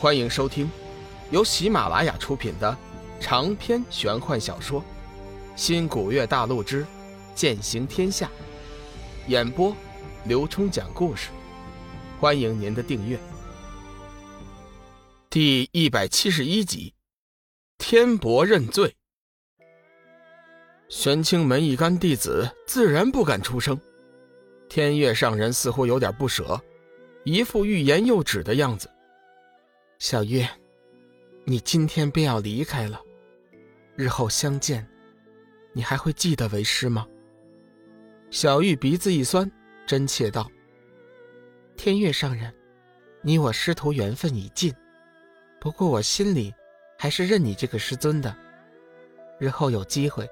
[0.00, 0.66] 欢迎收听
[1.30, 2.74] 由喜马拉雅出品的
[3.20, 4.80] 长篇玄幻小说
[5.54, 6.86] 《新古月大陆之
[7.34, 8.26] 剑行天下》，
[9.30, 9.76] 演播
[10.24, 11.28] 刘冲讲故事。
[12.18, 13.20] 欢迎您的订阅。
[15.28, 16.94] 第一百七十一集，
[17.76, 18.96] 天伯认罪。
[20.88, 23.78] 玄清门一干弟子自然不敢出声。
[24.66, 26.58] 天月上人似乎有点不舍，
[27.22, 28.90] 一副欲言又止的样子。
[30.00, 30.42] 小玉，
[31.44, 32.98] 你今天便要离开了，
[33.96, 34.88] 日后相见，
[35.74, 37.06] 你还会记得为师吗？
[38.30, 39.48] 小玉鼻子一酸，
[39.86, 40.50] 真切道
[41.76, 42.50] ：“天月上人，
[43.20, 44.74] 你我师徒缘分已尽，
[45.60, 46.54] 不过我心里
[46.98, 48.34] 还是认你这个师尊的。
[49.38, 50.26] 日后有机会，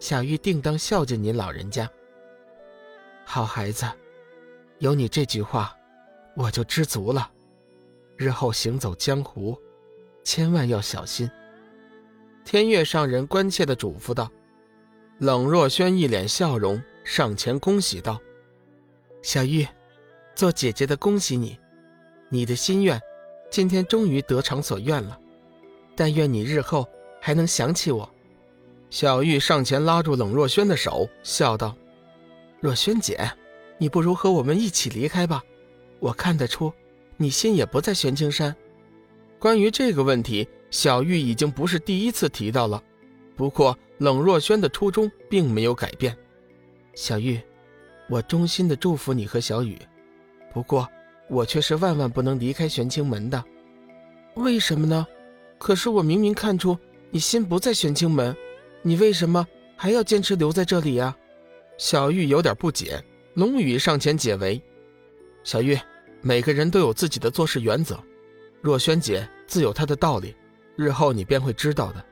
[0.00, 1.88] 小玉定当孝敬您老人家。”
[3.24, 3.86] 好孩子，
[4.80, 5.78] 有你这句话，
[6.34, 7.30] 我就知足了。
[8.16, 9.56] 日后行走江湖，
[10.24, 11.30] 千万要小心。
[12.44, 14.30] 天月上人关切的嘱咐道。
[15.18, 18.20] 冷若轩一脸笑容，上前恭喜道
[19.22, 19.66] ：“小玉，
[20.34, 21.58] 做姐姐的恭喜你，
[22.28, 23.00] 你的心愿
[23.50, 25.18] 今天终于得偿所愿了。
[25.94, 26.86] 但愿你日后
[27.20, 28.08] 还能想起我。”
[28.88, 31.74] 小玉上前拉住冷若轩的手，笑道。
[32.60, 33.30] 若萱姐，
[33.78, 35.42] 你不如和我们一起离开吧。
[35.98, 36.72] 我看得出，
[37.16, 38.54] 你心也不在玄青山。
[39.38, 42.82] 关于这个问题，小玉已经不是第一次提到了。
[43.36, 46.16] 不过冷若萱的初衷并没有改变。
[46.94, 47.40] 小玉，
[48.08, 49.78] 我衷心的祝福你和小雨。
[50.52, 50.88] 不过
[51.28, 53.44] 我却是万万不能离开玄清门的。
[54.34, 55.06] 为什么呢？
[55.58, 56.78] 可是我明明看出
[57.10, 58.34] 你心不在玄清门，
[58.82, 61.16] 你为什么还要坚持留在这里呀？
[61.78, 63.02] 小玉有点不解，
[63.34, 64.60] 龙宇上前解围
[65.44, 65.78] ：“小玉，
[66.22, 67.98] 每个人都有自己的做事原则，
[68.60, 70.34] 若萱姐自有她的道理，
[70.76, 72.04] 日后你便会知道的。”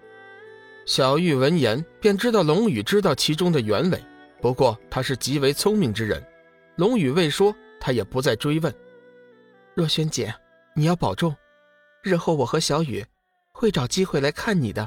[0.86, 3.98] 小玉闻言便知道龙宇知道其中的原委，
[4.42, 6.22] 不过他是极为聪明之人，
[6.76, 8.72] 龙宇未说，他也不再追问。
[9.74, 10.34] 若萱姐，
[10.74, 11.34] 你要保重，
[12.02, 13.02] 日后我和小雨
[13.52, 14.86] 会找机会来看你的。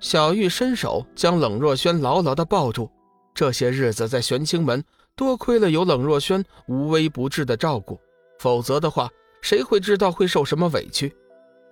[0.00, 2.90] 小玉伸手将冷若萱牢牢地抱住。
[3.34, 4.82] 这些日子在玄清门，
[5.14, 8.00] 多亏了有冷若萱无微不至的照顾，
[8.42, 9.08] 否则的话，
[9.40, 11.14] 谁会知道会受什么委屈？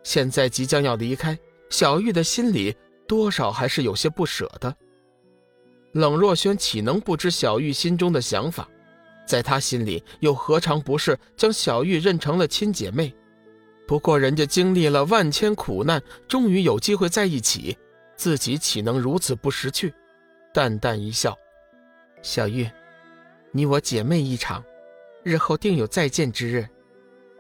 [0.05, 1.37] 现在即将要离开，
[1.69, 2.73] 小玉的心里
[3.09, 4.73] 多少还是有些不舍的。
[5.91, 8.69] 冷若萱岂能不知小玉心中的想法？
[9.27, 13.13] 在他心里，又何尝不是将小玉认成了亲姐妹？
[13.85, 17.77] 不过人家经历了万千苦难，终于有机会在一起，
[18.15, 19.93] 自己岂能如此不识趣？
[20.55, 21.37] 淡淡一笑。
[22.23, 22.71] 小玉，
[23.51, 24.63] 你我姐妹一场，
[25.23, 26.67] 日后定有再见之日。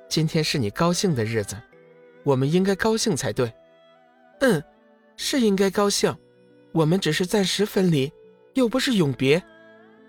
[0.08, 1.56] 今天是你高兴的日子，
[2.24, 3.52] 我们应该高兴才对。
[4.41, 4.62] 嗯，
[5.16, 6.14] 是应该高兴。
[6.72, 8.12] 我们只是暂时分离，
[8.54, 9.42] 又不是永别。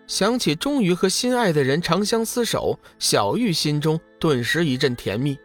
[0.07, 5.37] 想起终于和心爱的人长相厮守，小玉心中顿时一阵甜蜜。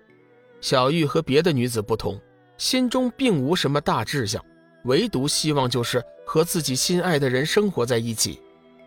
[0.60, 2.20] 小玉和别的女子不同，
[2.58, 4.44] 心中并无什么大志向，
[4.84, 8.40] 唯独希望就是和自己心爱的人生活在一起。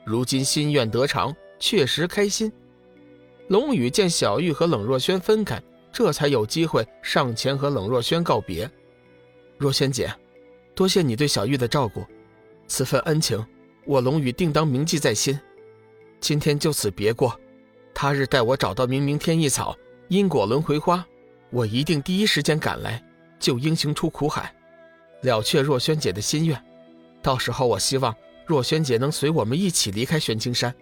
[0.06, 2.52] 如今心愿得偿，确实开心。
[3.50, 5.60] 龙宇见小玉和冷若萱分开，
[5.92, 8.70] 这才有机会上前和冷若萱告别。
[9.58, 10.14] 若萱姐，
[10.76, 12.06] 多谢你对小玉的照顾，
[12.68, 13.44] 此份恩情，
[13.86, 15.38] 我龙宇定当铭记在心。
[16.20, 17.38] 今天就此别过，
[17.92, 19.76] 他日待我找到明明天意草、
[20.10, 21.04] 因果轮回花，
[21.50, 23.04] 我一定第一时间赶来
[23.40, 24.54] 救英雄出苦海，
[25.22, 26.64] 了却若萱姐的心愿。
[27.24, 28.16] 到时候，我希望。
[28.46, 30.74] 若萱姐能随我们一起离开玄青山，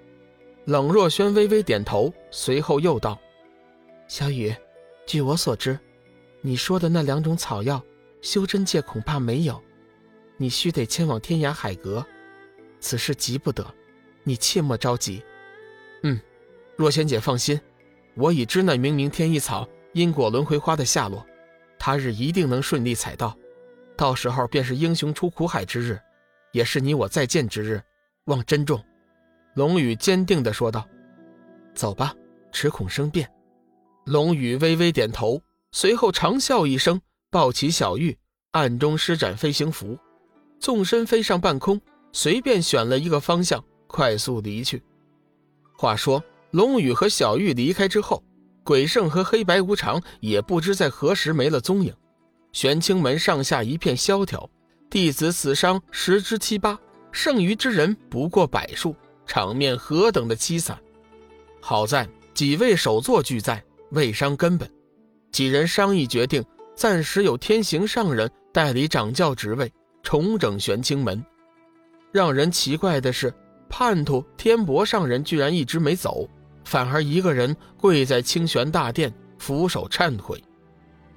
[0.67, 3.17] 冷若萱微微点头，随后又道
[4.09, 4.53] ：“小雨，
[5.05, 5.79] 据我所知，
[6.41, 7.81] 你说的那两种草药，
[8.21, 9.63] 修真界恐怕没有，
[10.35, 12.05] 你须得前往天涯海阁，
[12.81, 13.65] 此事急不得，
[14.23, 15.23] 你切莫着急。
[16.03, 16.19] ”“嗯，
[16.75, 17.57] 若仙姐放心，
[18.15, 21.25] 我已知那明明天意草、因果轮回花的下落，
[21.79, 23.33] 他日一定能顺利采到，
[23.95, 25.97] 到时候便是英雄出苦海之日。”
[26.51, 27.81] 也是你我再见之日，
[28.25, 28.83] 望珍重。”
[29.57, 30.87] 龙宇坚定地说道。
[31.73, 32.13] “走吧，
[32.51, 33.27] 只恐生变。”
[34.05, 37.01] 龙宇微微点头，随后长笑一声，
[37.31, 38.15] 抱起小玉，
[38.51, 39.97] 暗中施展飞行符，
[40.59, 41.81] 纵身飞上半空，
[42.13, 44.83] 随便选了一个方向，快速离去。
[45.75, 48.23] 话说，龙宇和小玉离开之后，
[48.63, 51.91] 鬼圣和黑白无常也不知在何时没了踪影，
[52.51, 54.47] 玄清门上下一片萧条。
[54.87, 56.79] 弟子死伤十之七八，
[57.11, 58.95] 剩余之人不过百数，
[59.27, 60.79] 场面何等的凄惨！
[61.59, 64.67] 好在几位首座俱在，未伤根本。
[65.31, 66.43] 几人商议决定，
[66.75, 69.71] 暂时由天行上人代理掌教职位，
[70.01, 71.23] 重整玄清门。
[72.11, 73.31] 让人奇怪的是，
[73.69, 76.27] 叛徒天博上人居然一直没走，
[76.63, 80.41] 反而一个人跪在清玄大殿，俯首忏悔。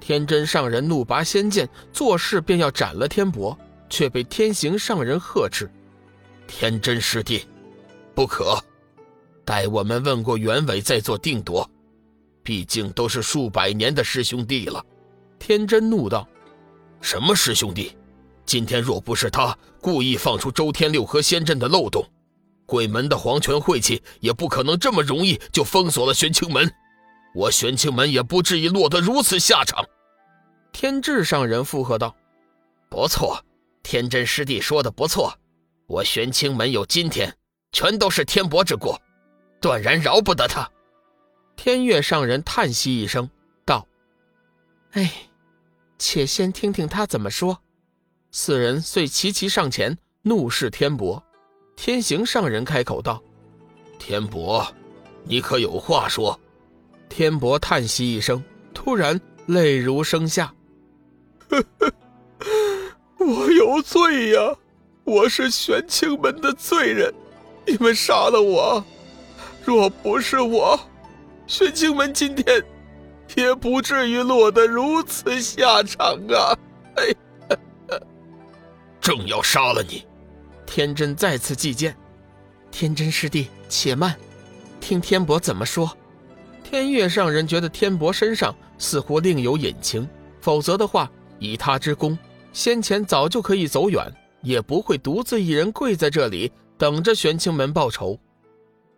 [0.01, 3.57] 天真上人怒拔仙剑，作势便要斩了天博，
[3.89, 5.71] 却被天行上人呵斥
[6.49, 7.47] ：“天真师弟，
[8.21, 8.63] 不可！
[9.47, 11.67] 待我们问过原委再做定夺。
[12.43, 14.85] 毕竟都是数百年的师兄弟了。”
[15.41, 16.29] 天真怒道
[17.01, 17.97] ：“什么师兄弟？
[18.45, 22.07] 今天若不是他故意放出周天六合仙阵的漏洞，
[22.67, 26.71] 鬼门的黄泉晦气也不可能这么容易就封锁了玄清门。”
[27.35, 29.83] 我玄清门也不至于落得如此下场。
[30.73, 32.15] 天智上人附和道
[32.91, 33.43] ：“不错，
[33.83, 35.33] 天真师弟说的不错。
[35.87, 37.35] 我玄清门有今天，
[37.73, 39.01] 全都是天伯之过，
[39.61, 40.71] 断然饶不得他。”
[41.57, 43.29] 天月上人叹息一声
[43.65, 43.87] 道
[44.93, 45.13] ：“哎，
[45.99, 47.59] 且先听听他怎么说。”
[48.33, 51.23] 四人遂齐齐上前怒视天伯。
[51.77, 53.23] 天行上人开口道
[53.99, 54.67] ：“天伯，
[55.25, 56.39] 你可有话说？”
[57.09, 60.55] 天伯叹息一声，突然泪如声下
[63.19, 64.57] ：“我有罪呀！
[65.05, 67.13] 我是玄清门的罪人，
[67.67, 68.85] 你们杀了我。
[69.65, 70.79] 若不是我，
[71.47, 72.63] 玄清门今天
[73.37, 76.57] 也不至于落得如此下场啊！”
[76.97, 77.15] 哎，
[79.01, 80.07] 正要杀了你，
[80.67, 81.97] 天真再次祭剑。
[82.71, 84.17] 天真师弟，且慢，
[84.81, 85.91] 听天伯怎么说。
[86.63, 90.09] 天月上人觉得天伯身上似乎另有隐情，
[90.41, 92.17] 否则的话，以他之功，
[92.53, 98.19] 先前早就可以走远，也不会独自一人跪在这里等着玄清门报仇。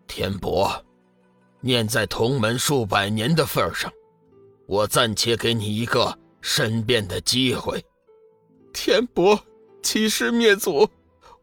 [0.07, 0.71] 天伯，
[1.61, 3.93] 念在同门数百年的份上，
[4.69, 7.85] 我暂且给你一个申辩的机会。
[8.73, 9.37] 天伯，
[9.83, 10.89] 欺师灭祖，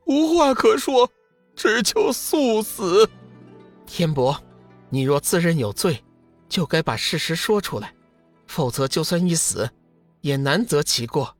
[0.05, 1.11] 无话可说，
[1.57, 3.05] 只求速死。
[3.85, 4.41] 天伯，
[4.89, 6.01] 你若自认有罪。
[6.47, 7.93] 就该把事实说出来，
[8.47, 9.69] 否则就算一死，
[10.21, 11.35] 也难择其过。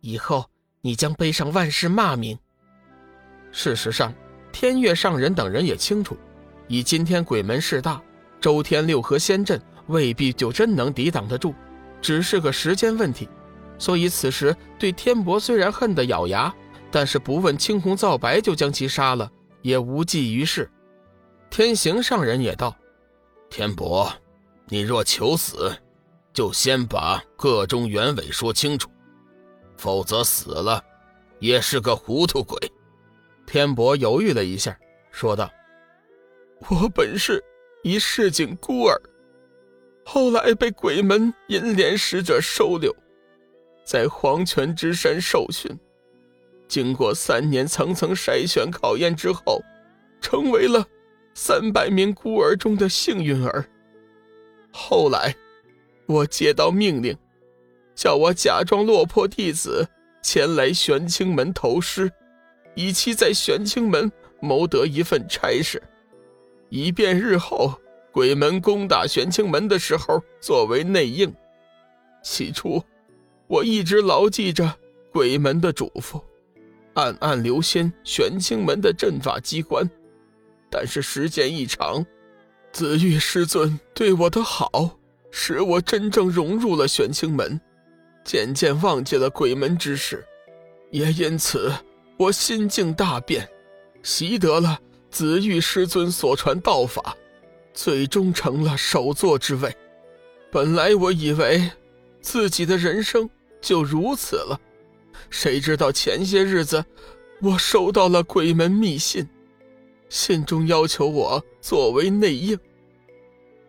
[0.00, 0.44] 以后
[0.82, 2.38] 你将背上万世骂名。
[3.50, 4.14] 事实上，
[4.54, 6.16] 天月上人等人也清楚，
[6.68, 8.00] 以今天鬼门势大，
[8.40, 11.52] 周天六合仙阵未必就真能抵挡得住，
[12.00, 13.28] 只是个时间问题。
[13.80, 16.54] 所以此时对天博虽然恨得咬牙，
[16.88, 19.28] 但是不问青红皂白就将其杀了，
[19.60, 20.70] 也无济于事。
[21.50, 22.76] 天行上人也道
[23.50, 24.08] ：“天博。”
[24.70, 25.76] 你若求死，
[26.32, 28.88] 就先把个中原委说清楚，
[29.76, 30.82] 否则死了
[31.40, 32.56] 也是个糊涂鬼。
[33.54, 34.76] 天伯犹豫了一下，
[35.12, 35.48] 说道
[36.68, 37.40] ：“我本是
[37.84, 39.00] 一市井孤儿，
[40.04, 42.92] 后来被鬼门银莲使者收留，
[43.84, 45.70] 在黄泉之山受训，
[46.66, 49.62] 经过三年层层筛选考验之后，
[50.20, 50.84] 成为了
[51.32, 53.64] 三百名孤儿中的幸运儿。”
[54.74, 55.32] 后来，
[56.06, 57.16] 我接到命令，
[57.94, 59.88] 叫我假装落魄弟子
[60.24, 62.10] 前来玄清门投师，
[62.74, 64.10] 以期在玄清门
[64.40, 65.82] 谋得一份差事，
[66.68, 67.74] 以便日后
[68.12, 71.32] 鬼门攻打玄清门的时候作为内应。
[72.22, 72.82] 起初，
[73.46, 74.74] 我一直牢记着
[75.12, 76.22] 鬼门的嘱咐，
[76.94, 79.88] 暗暗留心玄清门的阵法机关，
[80.70, 82.04] 但是时间一长。
[82.72, 84.98] 紫玉师尊对我的好，
[85.30, 87.60] 使我真正融入了玄清门，
[88.24, 90.26] 渐渐忘记了鬼门之事，
[90.90, 91.72] 也因此
[92.16, 93.48] 我心境大变，
[94.02, 94.78] 习得了
[95.10, 97.16] 紫玉师尊所传道法，
[97.72, 99.74] 最终成了首座之位。
[100.50, 101.68] 本来我以为
[102.20, 103.28] 自己的人生
[103.60, 104.60] 就如此了，
[105.28, 106.84] 谁知道前些日子
[107.42, 109.28] 我收到了鬼门密信。
[110.08, 112.56] 信中要求我作为内应，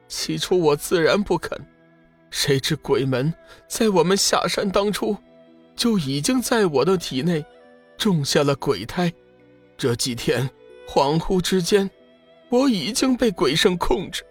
[0.08, 1.60] 起初我自然不肯，
[2.30, 3.34] 谁知鬼门
[3.68, 5.18] 在我们下山当初，
[5.76, 7.44] 就已经在我的体内
[7.98, 9.12] 种下了鬼胎。
[9.78, 10.50] 这几天
[10.88, 11.90] 恍惚之间，
[12.50, 14.24] 我已经被鬼圣控制，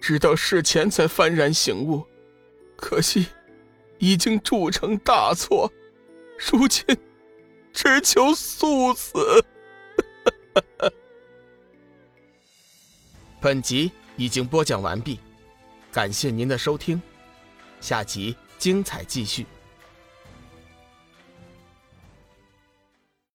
[0.00, 2.06] 直到事前才幡然醒悟，
[2.76, 3.26] 可惜
[3.98, 5.70] 已经铸成大错，
[6.52, 6.84] 如今
[7.72, 9.44] 只求速死。
[13.40, 15.18] 本集已经播讲完毕，
[15.90, 17.00] 感谢您的收听，
[17.80, 19.46] 下集精彩继续。